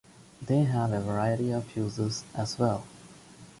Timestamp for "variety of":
0.99-1.75